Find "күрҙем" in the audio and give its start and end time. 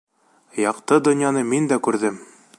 1.91-2.21